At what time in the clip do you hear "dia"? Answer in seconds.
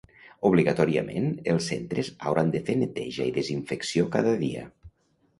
4.41-4.65